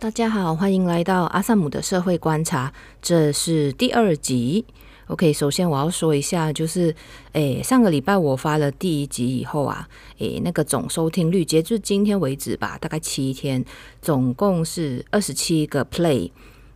[0.00, 4.64] 大家好，欢迎来到阿萨姆的社会观察，这是第二集。
[5.08, 6.94] OK，首先我要说一下，就是
[7.32, 9.86] 诶，上个礼拜我发了第一集以后啊，
[10.16, 13.62] 诶，那个总收听率截至今天为止吧，大概七天，
[14.00, 16.30] 总共是二十七个 play。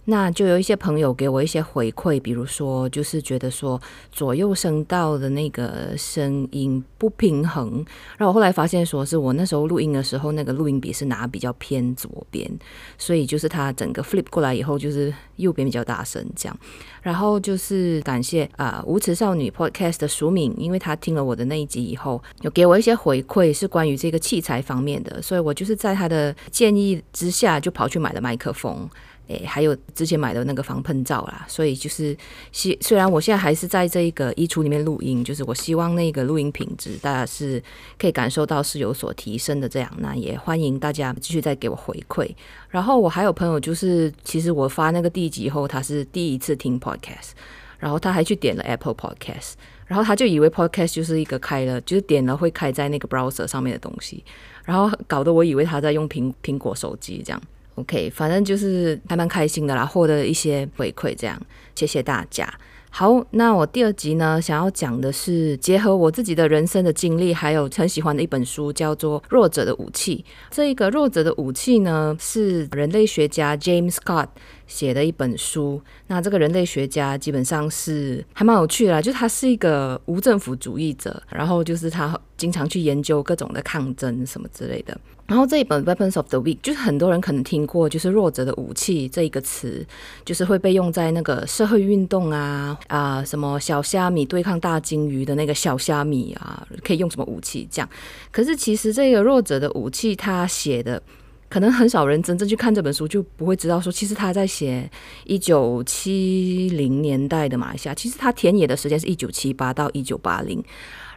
[0.07, 3.81] 那就有一些朋友给我一些回馈，比如说就是觉得说
[4.13, 7.85] 左右声道的那个声音不平衡，
[8.19, 12.51] 然后我后来发现说是我那时候录音的时候那个录音笔是拿比较偏左边，
[12.99, 16.59] 所以就是它整个 flip 过来以后就是右边比较大声这样。
[17.01, 28.89] 然后就是感谢啊、无耻少女 podcast 的署名，因为他听了我的那一集以后，有给我一些回馈是关于这个器材方面的，所以我就是在他的建议之下就跑去买了麦克风。
[29.29, 32.17] 诶，还有之前买的那个防喷罩啦，所以就是
[32.53, 37.63] 希虽然我现在还是在这一个衣橱里面录音，就是我希望那个录音品质大家是
[37.99, 39.69] 可以感受到是有所提升的。
[39.69, 42.31] 这样，那也欢迎大家继续再给我回馈。
[42.69, 47.31] 然后我还有朋友就是，其实我发那个第一集以后，他是第一次听 podcast，
[47.79, 49.53] 然后他还去点了 Apple Podcast，
[49.87, 54.23] 然后他就以为 podcast 就是一个开了，就是点了会开在那个 browser 上面的东西，
[54.65, 57.41] 然后搞得我以为他在用苹苹果手机这样。
[57.77, 61.41] OK，反正就是还蛮开心的啦，获得一些回馈，这样
[61.75, 62.49] 谢谢大家。
[62.91, 70.25] 好，那我第二集呢，想要讲的是结合我自己的人生的经历，还有很喜欢的一本书，叫做《弱者的武器》。
[70.53, 74.29] 这一个《弱者的武器》呢，是人类学家 James Scott
[74.67, 75.81] 写的一本书。
[76.07, 84.99] 那这个人类学家基本上是还蛮有趣的啦，就他是一个无政府主义者，然后就是他经常去研究各种的抗争什么之类的。
[85.27, 89.83] 然后这一本《Weapons of the Weak》就是很多人可能听过，就是“弱者的武器”这一个词，
[90.23, 97.89] 就是会被用在那个社会运动啊啊、什么小虾米对抗大鲸鱼的那个小虾米啊，可以用什么武器这样。
[98.31, 101.03] 可是其实这个“弱者的武器”他写的，
[101.49, 104.91] 可能很少人真正去看这本书，就不会知道说，其实他在写
[105.25, 110.63] 一九七零年代的马来西亚，其实他田野的时间是一九七八到一九八零，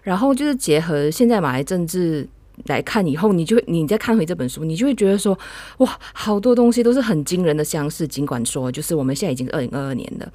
[0.04, 2.28] 然后就是结合现在马来政治。
[2.66, 5.38] 来看以后，你就会你再看回这本书，你就会觉得说，
[5.78, 8.08] 哇，好多东西都是很惊人的相似。
[8.08, 10.28] 尽管说，就是我们现在已经是二零二二年了，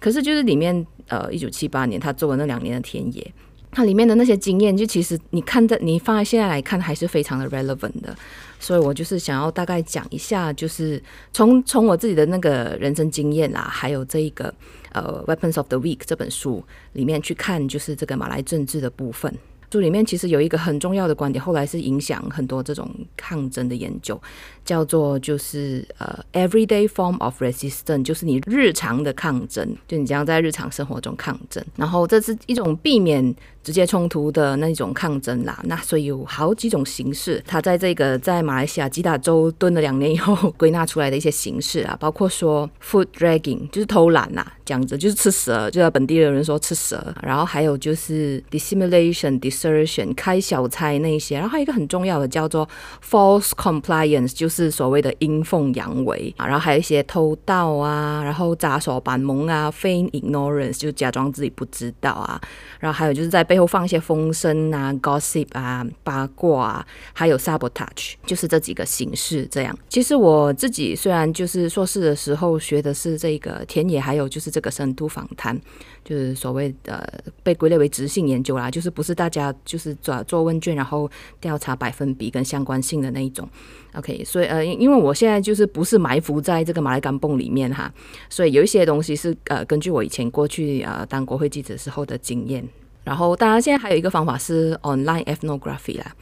[0.00, 3.32] 可是就是里面，呃，一九七八年他做的那两年的田野，
[3.70, 8.16] 它里面的那些经验，就其实你看在你放在现在来看，还是非常的 relevant 的。
[8.60, 11.00] 所以我就是想要大概讲一下，就是
[11.32, 14.52] 从从我自己的那个人生经验啦，还有这一个
[14.92, 16.64] 呃《Weapons of the Weak》这本书
[16.94, 19.32] 里面去看，就是这个马来政治的部分。
[19.70, 24.18] 书里面其实有一个很重要的观点，后来是影响很多这种抗争的研究，
[24.64, 33.22] 叫做就是呃，everyday form of resistance，就是你日常的抗争，就你这样在日常生活中抗争，然后这是一种避免
[33.68, 35.60] 直接冲突的那种抗争啦。
[35.64, 49.18] 那所以有好几种形式，他在这个在马来西亚吉打州蹲了两年以后归纳出来的一些形式啊， 包括说 food dragging，就是偷懒呐，这样子就是吃蛇，就在本地的人说吃蛇，然后还有就是 dissimulation。
[49.48, 52.68] assertion 开小差那一些，然后还有一个很重要的叫做
[53.04, 62.40] false compliance，就是所谓的阴奉阳违啊，然后还有一些偷盗啊，然后扎手板蒙啊，feign ignorance 就假装自己不知道啊，
[62.78, 69.46] 然后还有就是在背后放一些风声啊，gossip 啊，八卦啊，还有 sabotage，就是这几个形式。
[69.50, 75.58] 这样，其实我自己虽然就是硕士的时候学的是这个田野，还有就是这个深度访谈。
[76.04, 83.46] 就是所谓的被归类为质性研究啦，就是不是大家就是做做问卷，然后调查百分比跟相关性的那一种。
[83.92, 87.92] OK，所以呃，因因为我现在就是不是埋伏在这个马来干泵里面哈，
[88.30, 92.66] 所以有一些东西是呃根据我以前过去呃当国会记者时候的经验。
[93.04, 96.12] 然后当然现在还有一个方法是 online ethnography 啦，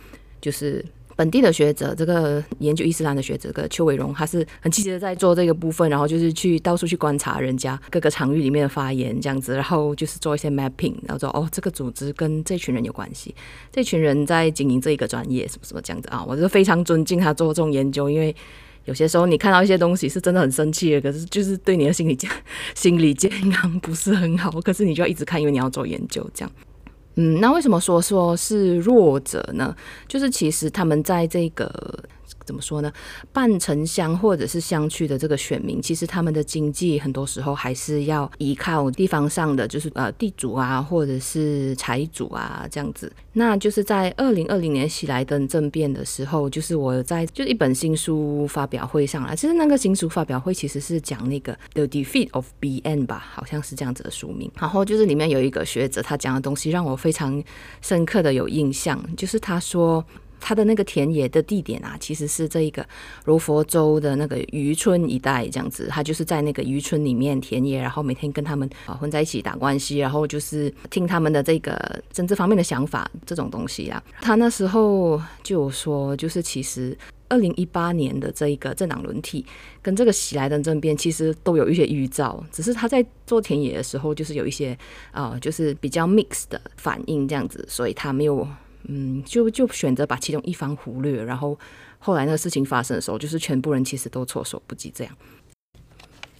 [0.40, 0.84] 就是。
[1.18, 13.34] 本地的学者，这个研究伊斯兰的学者，这个邱伟荣，他是很积极的在做这个部分，然后就是去到处去观察人家各个场域里面的发言这样子，然后就是做一些 mapping，然后说哦，这个组织跟这群人有关系，
[13.72, 18.36] 这群人在经营这一个专业，什么什么这样子啊，我就非常尊敬他做这种研究，因为
[18.84, 22.30] 有些时候你看到一些东西是真的很生气的，可是就是对你的心理健
[22.74, 26.52] 心理健康不是很好，可是你就要一直看，因为你要做研究这样。
[27.16, 29.74] 嗯，那为什么说说是弱者呢？
[30.06, 31.68] 就是其实他们在这个。
[32.46, 32.90] 怎么说呢？
[33.32, 43.12] 半城乡或者是乡区的这个选民，其实他们的经济很多时候还是要依靠地方上的，就是呃地主啊，或者是财主啊这样子。
[43.32, 54.50] 那就是在二零二零年喜来登政变的时候，就是我在就一本新书发表会上来，其实那个新书发表会其实是讲那个 The Defeat of BN 吧，好像是这样子的书名。
[54.58, 57.42] 然后就是里面有一个学者，他讲的东西让我非常
[57.82, 60.04] 深刻的有印象，就是他说。
[60.40, 62.86] 他的那个田野的地点啊，其实是这一个
[63.24, 65.88] 柔佛州的那个渔村一带，这样子。
[65.90, 74.02] 他就是在那个渔村里面田野，然后每天跟他们啊混在一起打关系，然后就是听他们的这个政治方面的想法这种东西啊。
[74.20, 76.96] 他那时候就说，就是其实
[77.28, 79.44] 二零一八年的这一个政党轮替
[79.82, 84.76] 跟这个喜来登政变，其实都有一些预兆，只是他在做田野的时候，就是有一些
[85.10, 88.46] 啊、就是比较 mix 的反应这样子，所以他没有。
[88.88, 91.58] 嗯，就就选择把其中一方忽略，然后
[91.98, 95.12] 后来那个事情发生的时候，就是全部人其实都措手不及这样。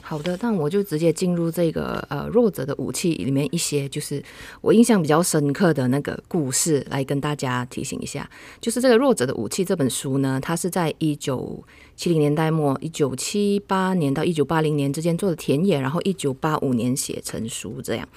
[0.00, 4.22] 好的，那我就直接进入这个呃弱者的武器里面一些，就是
[4.60, 8.31] 我印象比较深刻的那个故事，来跟大家提醒一下。
[8.60, 11.60] 就是这个弱者的武器这本书呢，它是在一九
[11.96, 18.08] 七零年代末，一九七八年到一九八零年之间做的田野，然后一九八五年写成书这样。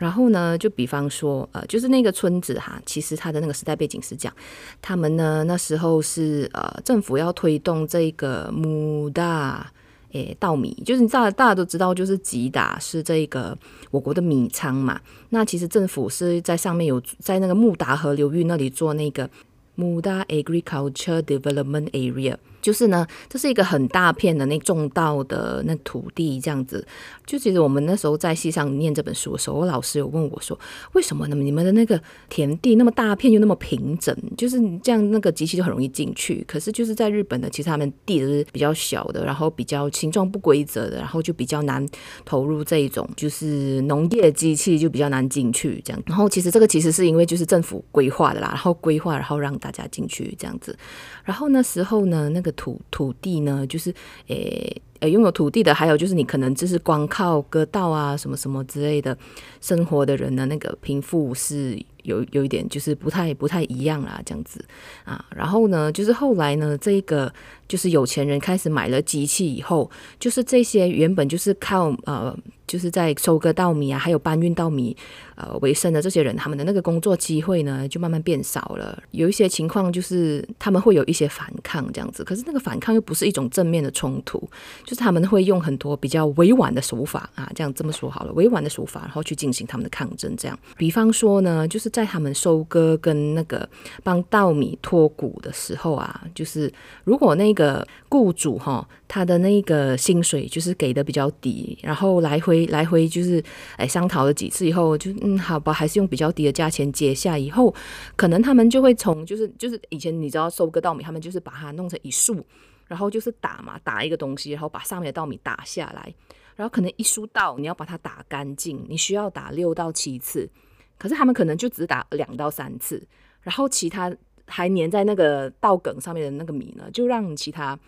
[0.00, 4.32] 然后呢，就比方说，呃，就是那个村子哈，其实它的那个时代背景是讲，
[4.80, 9.70] 他们呢那时候是呃政府要推动这个穆达
[10.12, 13.56] 诶稻米，就是你知道大家都知道，就是吉达是这个
[13.90, 14.98] 我国的米仓嘛。
[15.28, 19.28] 那其实政府是在上面有在那个穆达河流域那里做那个
[19.74, 22.36] 穆达 Agriculture Development Area。
[22.60, 26.86] 就是呢，这是一个很大片的那种稻的那土地，这样子。
[27.26, 30.58] 就其实我们那时候在系上念这本书的时候，我老师有问我说，
[30.92, 31.36] 为什么呢？
[31.36, 36.44] 你们的那个田地那么大片又那么平整，就是这样那个机器就很容易进去。
[36.48, 41.86] 可是就是在日本呢，其实他们地都是比较小的，然后比较形状不规则的，然后就比较难
[42.24, 46.02] 投入这一种就是农业机器就比较难进去这样。
[46.06, 50.76] 然后其实这个其实是因为就是政府规划的啦，然后规划然后让大家进去这样子。
[51.24, 53.94] 然后那时候呢，那个土土地呢，就是
[54.28, 59.16] 诶呃拥有土地的，还有就是你可能就是光靠割稻啊什么什么之类的
[59.60, 64.64] 生活的人呢，那个贫富是有有一点就是不太不太一样啦，这样子
[65.04, 65.24] 啊。
[65.34, 67.32] 然后呢，就是后来呢，这一个
[67.70, 69.88] 就是有钱人开始买了机器以后，
[70.18, 72.36] 就是这些原本就是靠呃。
[72.70, 74.96] 就是在收割稻米啊，还有搬运稻米，
[75.34, 78.96] 呃，为生的这些人，他们的那个工作机会呢，就慢慢变少了。
[79.10, 84.38] 有一些情况就是他们会有一些反抗这样子，可是那个反抗又不是一种正面的冲突，
[84.84, 90.32] 就是他们会用很多比较委婉的手法啊，这样这么说好了，委婉的手法，然后去进行他们的抗争。
[90.36, 93.68] 这样，比方说呢，就是在他们收割跟那个
[94.04, 96.72] 帮稻米脱谷的时候啊，就是
[97.02, 102.66] 如果那个的雇主哈，他的那个薪水就是给的比较低，然后来回。
[102.70, 103.42] 来回就是
[103.76, 107.36] 哎商讨了几次以后，就嗯好吧，还是用比较低的价钱接下。
[107.36, 107.74] 以后
[108.14, 112.46] 可能他们就会从就是就是以前你知道收割稻米，他们就是把它弄成一束，
[112.86, 116.14] 然后就是打嘛，打一个东西，然后把上面的稻米打下来，
[116.54, 120.48] 然后可能一束稻你要把它打干净，你需要打六到七次，
[120.96, 123.04] 可是他们可能就只打两到三次，
[123.42, 124.14] 然后其他
[124.50, 127.78] 还粘在那个稻梗上面的那个米呢，就让其他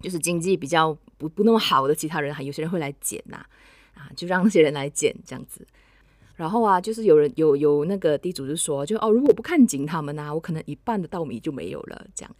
[0.00, 4.10] 就是经济比较不不那么好的其他人，还有些人会来捡呐、啊。
[4.16, 5.66] 就让那些人来捡这样子，
[6.34, 12.36] 然后啊，就是有人有有那个地主就说，就哦，如果不看紧他们啊，我可能一半的稻米就没有了这样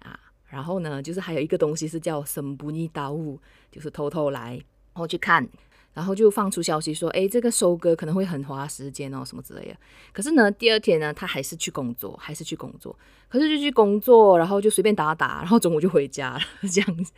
[0.00, 0.18] 啊。
[0.46, 3.40] 然后呢，就是还有一个东西是叫神不逆刀物，
[3.72, 4.54] 就是偷偷来，
[4.92, 5.48] 然后去看。
[5.92, 9.76] 然后就放出消息说，哎，这个收割可能会很花时间哦，什么之类的。
[10.12, 12.96] 可是呢，第二天呢，他还是去工作，还是去工作。
[13.28, 17.12] 可是就去工作，然后就随便打打，然后中午就回家了， 这样子。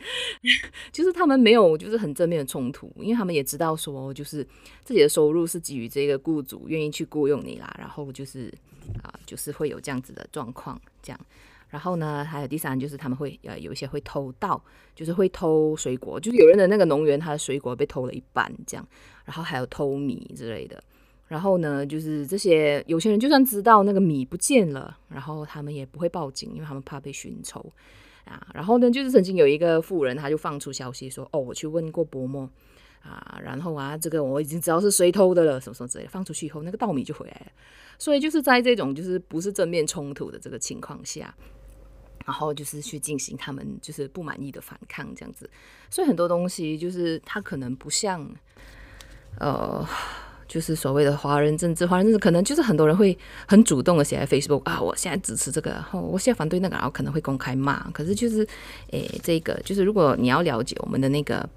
[0.93, 4.47] 就是他们没有，就是很正面的冲突，因为他们也知道说，就是
[4.83, 8.53] 自己的收入是基于这个雇主愿意去雇佣你啦，然后就是
[9.01, 11.19] 啊，就是会有这样子的状况，这样。
[11.73, 14.63] 然后呢，还有第三就是他们会呃有一些会偷盗，
[14.93, 18.87] 就是会偷水果，就是有人的那个农园他的水果被偷了一半这样，
[19.25, 20.79] 然后还有偷米之类的。
[21.27, 27.65] 然后呢，就是这些有钱人就算知道那个米不见了，然后他们也不会报警，因为他们怕被寻仇
[28.25, 28.45] 啊。
[28.53, 32.47] 然后呢，就是曾经有一个富人他就放出消息说，哦，我去问过伯母
[33.01, 36.09] 啊，然后啊，这个我已经知道是谁偷的了，什么什么之类的。
[36.11, 37.51] 放出去以后，那个稻米就回来了。
[37.97, 41.33] 所以就是在这种就是不是正面冲突的这个情况下。
[42.25, 45.49] 然后就是去进行他们就是不满意的反抗这样子，
[45.89, 48.25] 所以很多东西就是它可能不像，
[49.39, 49.85] 呃，
[50.47, 57.89] 就是所谓的华人政治，华人政治可能就是很多人会很主动的写在 Facebook 啊，我现在支持这个，然后我现在反对那个，然后可能会公开骂。
[57.91, 58.47] 可是就是，
[58.91, 61.49] 诶，这个就是如果你要了解我们的那个，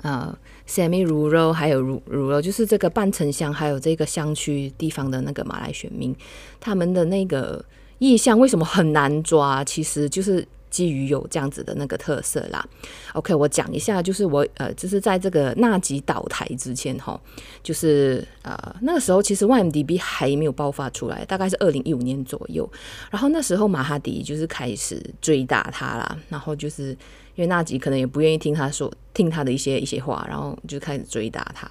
[0.00, 6.16] 呃，semi-rural 还有 rural，就是这个半城乡还有这个乡区地方的那个马来选民，
[6.58, 7.62] 他们的那个。
[8.02, 9.62] 意向为什么很难抓？
[9.62, 12.66] 其实就是基于有这样子的那个特色啦。
[13.12, 17.20] OK，我讲一下，就是我呃，就是在这个纳吉倒台之前哈，
[17.62, 22.68] 就是呃那个时候其实 Y M D B 还没有爆发出来，大概是二零一五年左右。
[23.08, 26.88] 然后那时候马哈迪就是开始追打他啦，然后就是
[27.36, 31.70] 因为纳吉可能也不愿意听他说听他的一些一些话，然后就开始追打他。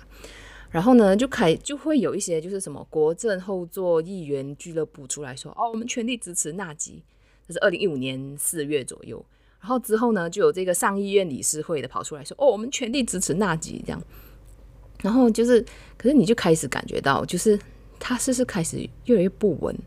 [0.72, 7.04] 然后呢，就开就会有一些就是什么国政后座议员俱乐部出来说，哦，我们全力支持纳吉。
[7.46, 9.24] 这是二零一五年四月左右。
[9.60, 14.02] 然后之后呢，就有这个上议院理事会的跑出来说，哦，我们全力支持纳吉这样。
[15.02, 15.64] 然后就是，
[15.98, 17.60] 可是你就开始感觉到，就是
[18.00, 19.78] 他是是开始越来越不稳，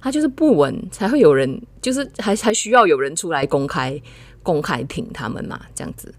[0.00, 4.00] 他就是不稳，才会有人就是还还需要有人出来公开
[4.42, 6.14] 公开挺他们嘛，这样子。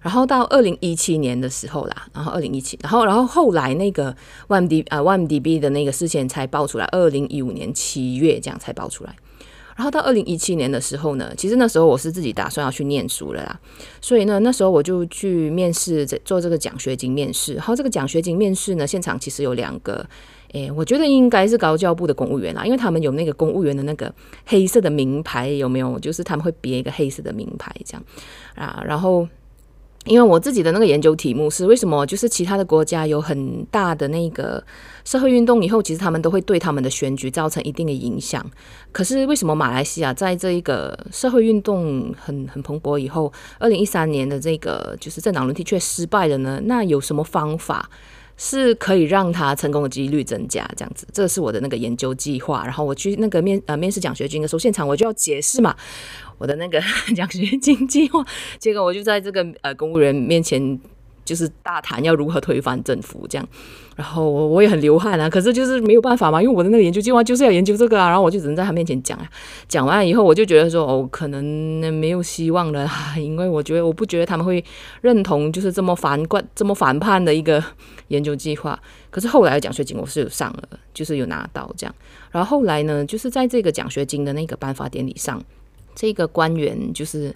[0.00, 4.16] 然后到二零一七年的时候啦，然后二零一七，然后然后后来那个
[4.48, 9.14] 1MD 啊 1MDB 的那个事件才爆出来，二零一五年七月这样才爆出来。
[9.76, 13.60] 然后到二零一七年的时候呢，其实那时候我是自己打算要去念书了啦，
[14.00, 17.54] 所以呢那时候我就去面试做这个奖学金面试。
[17.54, 20.06] 然后这个奖学金面试呢，现场其实有两个，
[20.52, 24.12] 诶，我觉得应该是高教部的公务员啦，因为他们有那个公务员的那个
[24.44, 25.98] 黑色的名牌，有没有？
[25.98, 28.02] 就是他们会别一个黑色的名牌这样
[28.54, 29.28] 啊，然后。
[30.06, 34.62] 因为我自己的那个研究题目是为什么，就是其他的国家有很大的那个
[35.04, 38.44] 社会运动以后，其实他们都会对他们的选举造成一定的影响。
[38.92, 46.60] 可是为什么马来西亚在这一个社会运动很很蓬勃以后，二零一三年的这个就是政党轮替却失败了呢？
[46.64, 47.90] 那有什么方法
[48.42, 50.66] 是可以让他成功的几率增加？
[50.74, 52.64] 这样子，这是我的那个研究计划。
[52.64, 55.76] 然后我去那个面呃面试奖学金的时候，现场我就要解释嘛。
[56.38, 56.80] 我的那个
[57.14, 58.24] 奖学金计划，
[58.58, 60.80] 结果我就在这个呃公务员面前
[61.24, 63.48] 就是大谈要如何推翻政府这样，
[63.96, 69.28] 然后我我也很流汗啊，可是就是没有办法嘛，因为我的那个研究计划就是要研究这个啊，然后我就只能在他面前讲啊，
[69.68, 71.44] 讲完以后我就觉得说哦，可能
[71.94, 74.64] 没有希望了，因为我觉得我不觉得他们会
[75.02, 77.62] 认同就是这么反贯这么反叛的一个
[78.08, 78.78] 研究计划，
[79.10, 80.62] 可是后来的奖学金我是有上了，
[80.92, 81.94] 就是有拿到这样，
[82.30, 85.42] 然后后来呢，就是在这个奖学金的那个颁发典礼上。
[85.92, 87.34] 这个官员就是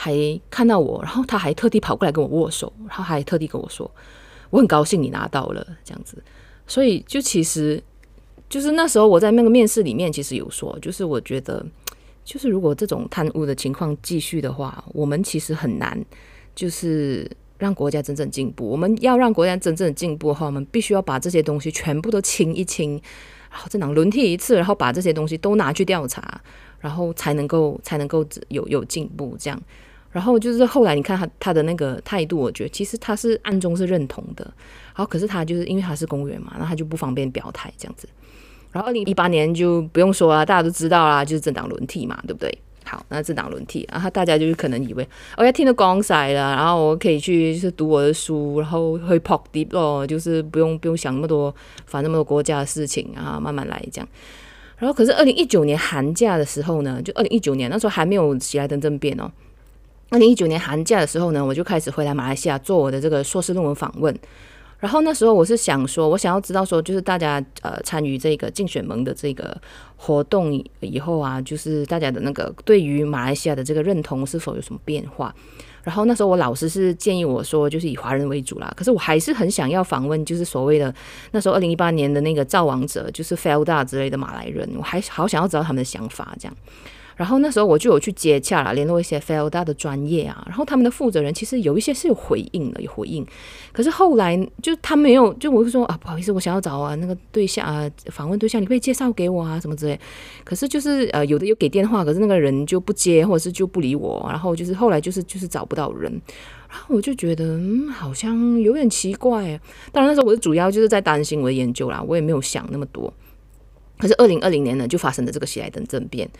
[0.00, 0.14] 还
[0.48, 3.90] 看到我，然后他还特地跑过来跟我握手，然后还特地跟我说
[4.48, 6.22] ：“我很高兴你拿到了这样子。”
[6.68, 7.82] 所以就其实
[8.48, 11.66] 就是那时候我在那个面试里面其实有说，就是我觉得
[12.24, 16.00] 就是如果这种贪污的情况继续的话，我们其实很难
[16.54, 17.28] 就是
[17.58, 18.68] 让国家真正进步。
[18.68, 22.92] 我们要让国家真正进步的话，我们必须要把这些东西全部都清一清，
[23.50, 26.40] 然后政党轮替一次，然后把这些东西都拿去调查。
[26.80, 29.60] 然后才能够才能够有有进步这样，
[30.10, 34.44] 然后就是后来你看他他的那个态度，我觉得其实他是暗中是认同的，
[34.94, 38.08] 然后可是他就是因为他是公务员嘛，那他就不方便表态这样子。
[38.72, 42.58] 然后二零一八年就不用说了，大家都知道啦，就是政党轮替嘛，对不对？
[42.84, 54.08] 好，那政党轮替，然后大家就是可能以为，我要听得光彩了，然后我可以去就是读我的书，然后会 pop deep 哦，就是不用不用想那么多，烦那么多国家的事情啊，慢慢来这样。
[54.78, 59.30] 然后，可是二零一九年寒假的时候呢，就二零一九年那时候还没有喜来登政变哦。
[60.10, 64.16] 二零一九年寒假的时候呢，我就开始回来马来西亚做我的这个硕士论文访问。
[64.78, 69.60] 然后那时候我是想说，我想要知道说，就是大家呃参与这个竞选盟的这个
[69.96, 75.34] 活动以后啊，就是大家的那个对于马来西亚的这个认同是否有什么变化？
[75.82, 78.72] 然后那时候我老师是建议我说，就是以华人为主啦。
[78.76, 80.94] 可是我还是很想要访问，就是所谓的
[81.32, 86.56] 那时候二零一八年的那个造王者，就是 Felda 之类的马来人，我还好想要知道他们的想法这样。
[87.18, 93.26] 然后那时候我就有去接洽了，联络一些 Felda 的专业啊，然后他们的负责人其实有一些是有回应的，有回应。
[93.72, 99.98] 可是后来就他没有，就我就说啊，不好意思，我想要找啊那个对象啊，访问对象，你可以介绍给我啊，什么之类。
[100.44, 104.24] 可是就是呃，有的有给电话，可是那个人就不接，或者是就不理我。
[104.30, 106.12] 然后就是后来就是就是找不到人，
[106.70, 109.60] 然后我就觉得嗯，好像有点奇怪。
[109.90, 113.12] 当然那时候我的主要就是在担心我的研究啦，我也没有想那么多。
[113.98, 116.30] 可是二零二零年呢，就发生了这个喜来登政变。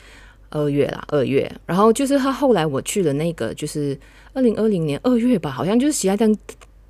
[0.50, 3.98] 二月啦，二月，然后就是他后来我去了那个，就是
[4.32, 6.36] 二零二零年二月吧，好像就是喜来登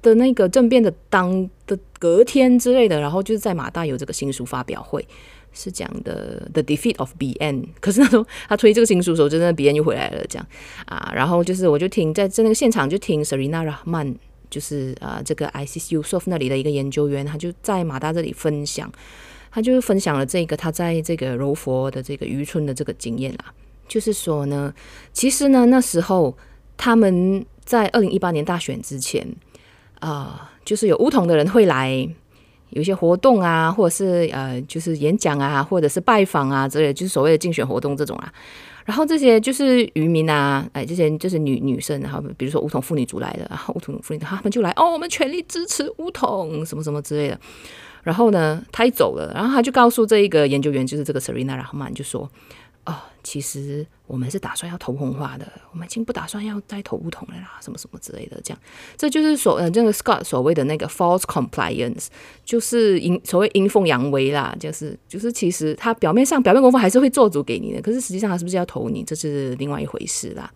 [0.00, 5.04] 的那个政变的当的隔天之类的，然后就是在马大有这个新书发表会，
[5.52, 7.64] 是讲的 The Defeat of BN。
[7.80, 10.46] 可是那时候他推这个新书的时候，真的 BN 又回来了，这样
[10.86, 14.14] 啊，然后就是我就听在在那个现场就听 Sarina Rahman，
[14.48, 18.90] 就是啊这个 ICU s o f 那里的一个研究员，他就在马大这里分享。
[19.50, 23.46] 他就分享了这个他在这个柔佛的这个渔村的这个经验啦，
[23.86, 24.72] 就是说呢，
[25.12, 26.36] 其实呢那时候
[26.76, 29.26] 他们在二零一八年大选之前
[30.00, 32.08] 啊、呃，就是有巫统的人会来
[32.70, 38.32] 有一些活动啊，或者是呃就是演讲啊，或者是拜访啊之类的，就是所谓的竞选活动这种啊。
[38.84, 47.38] 然后这些就是渔民啊，哎，这些就是女女生，然后比如说巫统妇女组来的，然后巫统妇女他们就来哦，我们全力支持巫统，什么什么之类的。
[48.08, 52.30] 然后呢，他一走了，然后他就告诉这一个研究员，就是这个 Serena Rahman 就说。
[52.88, 58.58] 哦，其实我们是打算要投红化的，我们已经不打算要再投不同了啦，什么什么之类的，这样，
[58.96, 62.06] 这就是所呃这个 Scott 所谓的那个 false compliance，
[62.46, 70.50] 就是阴所谓阴奉阳违啦，就是就是其实他表面上表面功夫还是会做足给你的，可是实际上他是不是要投你，这是另外一回事啦，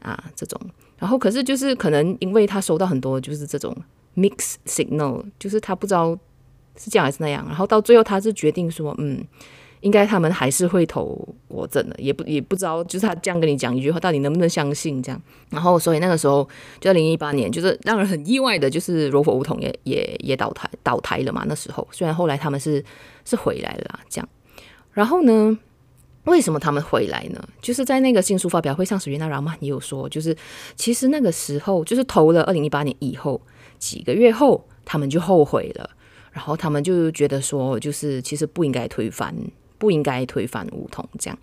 [0.00, 0.60] 啊，这种，
[0.98, 3.72] 然后可是就是可能因为他收到很多就是这种
[4.16, 6.18] mixed signal，就是他不知道
[6.76, 9.24] 是这样还是那样，然后到最后他是决定说，嗯。
[9.82, 15.20] 应该他们还是会投国阵的，也不也不知道，就是他这样跟你讲一句话，到底能不能相信这样？
[15.50, 16.48] 然后，所以那个时候
[16.78, 21.42] 就二零一八年，就是让人很意外的，就是柔佛梧桐也也也倒台倒台了嘛。
[21.48, 22.84] 那时候虽然后来他们是
[23.24, 24.28] 是回来了，这样。
[24.92, 25.58] 然后呢，
[26.26, 27.42] 为什么他们回来呢？
[27.60, 30.36] 就是在那个新书发表会上，Serena Rahman 也有说，就是
[30.76, 33.40] 其实那个时候就是投了二零一八年以后
[33.80, 35.90] 几个月后，他们就后悔了，
[36.32, 39.34] 然后他们就觉得说，就是其实不应该推翻。
[39.78, 41.36] 不应该推翻梧桐这样，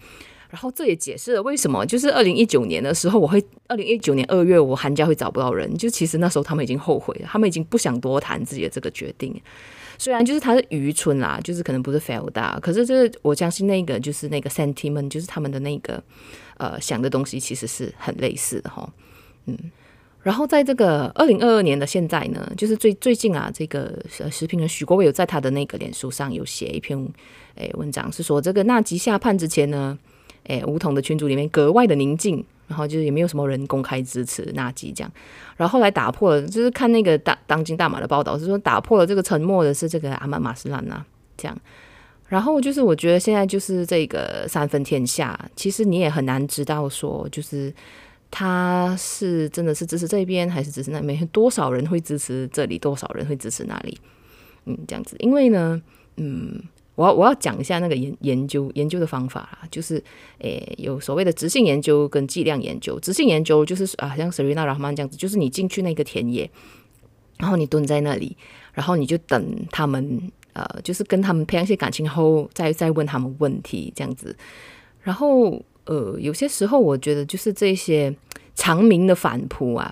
[0.50, 9.38] 然后这也解释了为什么就是二零一九年的时候，我会二零一九年二月我寒假会找不到人，就其实那时候他们已经后悔了，他们已经不想多谈自己的这个决定。
[9.98, 16.02] 虽然就是他是愚蠢啦，就是可能不是 fail 大，可是就是我相信那个就是那个 sentiment，就是他们的那个
[16.56, 18.90] 呃想的东西其实是很类似的哈，
[19.48, 19.58] 嗯。
[20.30, 26.96] 然后在这个二零二二年的现在呢，就是最最近啊，这个呃时评人许国伟有在他的那个脸书上有写一篇
[27.56, 29.98] 诶文章，是说这个纳吉下判之前呢，
[30.44, 35.12] 诶梧桐的群组里面格外的宁静，然后就是也没有什么人公开支持纳吉这样，
[35.58, 41.04] 然后后来打破了，就是看那个当当今大马的报道是说打破了这个沉默的是这个阿曼马斯兰呐
[41.38, 41.58] 这样，
[42.28, 47.74] 然后就是我觉得现在就是这个三分天下，其实你也很难知道说就是。
[48.32, 51.26] 他是真的是支持这边，还是支持那边？
[51.28, 52.78] 多少人会支持这里？
[52.78, 53.98] 多少人会支持那里？
[54.66, 55.16] 嗯，这样子。
[55.20, 55.82] 因为呢，
[56.18, 56.62] 嗯，
[56.94, 60.04] 我要我要讲一下那个研研究研究的方法啦，就是，
[60.38, 63.00] 诶，有所谓的质性研究跟剂量研究。
[63.00, 66.50] 质性研究就是啊，像 Serena Rahman 这样子，就是你进去那个田野，
[67.40, 68.38] 然后你蹲在那里，
[68.74, 74.38] 然后你就等他们，呃，就是跟他们培养一些感情后，再再问他们问题，这样子，
[75.02, 75.60] 然后。
[75.90, 78.16] 呃，有些时候我觉得就是这些
[78.54, 79.92] 常民的反扑啊，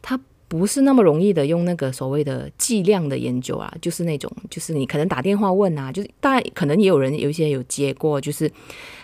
[0.00, 8.48] 它不是那么容易的用那个所谓的剂量的研究啊，就是那种就是你可能打电话问啊，就是大概可能也有人有一些有接过，就是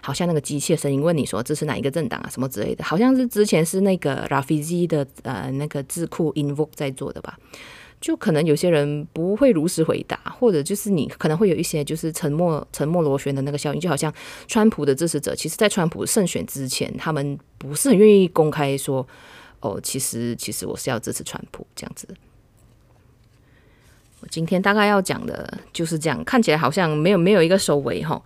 [0.01, 7.37] 好像那个机械声音问你说，这是哪一个政党啊什么之类的，好像是之前是那个 Rafizi 的呃那个智库 Invoke 在做的吧。
[8.01, 14.13] 就可能有些人不会如实回答，或者就是你可能会有一些就是沉默沉默螺旋的那个效应，就好像
[14.47, 19.07] 川普的支持者，其实在川普胜选之前，他们不是很愿意公开说，
[19.61, 22.07] 哦，其实其实我是要支持川普这样子。
[24.21, 28.23] 我今天大概要讲的就是这样，看起来好像没有没有一个收尾哈。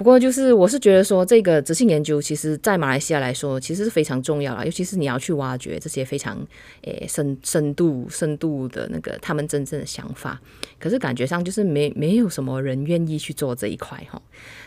[0.00, 4.64] 不过，就是我是觉得说，这个质性研究，其实在马来西亚来说，其实是非常重要啦。
[4.64, 6.38] 尤其是你要去挖掘这些非常
[6.80, 10.40] 诶深深度、深度的那个他们真正的想法。
[10.78, 14.18] 可是感觉上就是没没有什么人愿意去做这一块哈。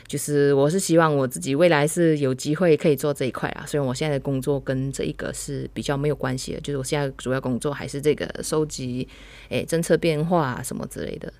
[0.05, 3.65] 就是我是希望我自己未来是有机会可以做这一块啊。
[3.65, 9.07] 虽然我现在的工作跟这一个是比较没有关系的，就是我现在主要工作还是这个收集
[9.49, 11.33] 诶政策变化什么之类的。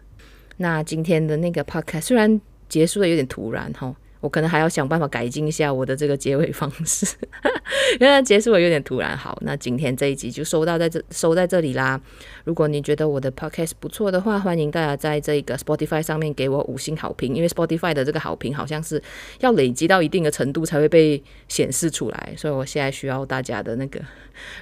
[0.58, 2.42] 那今天的那个 podcast 虽然。
[2.74, 7.06] 结束的有点突然哈，我可能还要想办法改进一下我的这个结尾方式，
[8.00, 9.18] 因为结束的有点突然。
[9.18, 12.00] 好，那今天这一集就收到在这收在这里啦。
[12.46, 19.04] 如果你觉得我的 podcast 不错的话，欢迎大家在这个 Spotify 上面给我五星好评，因为 Spotify 的这个好评好像是
[19.42, 24.00] 要累积到一定的程度才会被显示出来，所以我现在需要大家的那个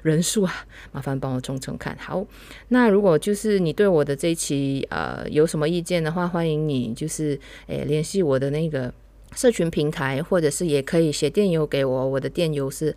[0.01, 1.95] 人数啊，麻烦帮我冲冲看。
[1.99, 2.25] 好，
[2.69, 8.91] 那如果就是你对我的这一期呃有什么意见的话，欢迎你就是诶联系我的那个
[9.35, 12.95] 社群平台，或者是也可以写电邮给我，我的电邮是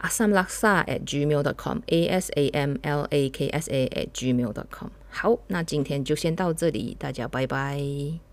[0.00, 4.52] asamlaksa at gmail dot com，a s a m l a k s a at gmail
[4.52, 4.90] dot com。
[5.08, 8.31] 好，那今天就先到这里，大家拜拜。